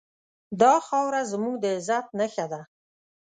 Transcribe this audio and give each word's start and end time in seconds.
دا 0.61 0.73
خاوره 0.87 1.21
زموږ 1.31 1.53
د 1.59 1.65
عزت 1.75 2.05
نښه 2.19 2.45
ده. 2.51 2.61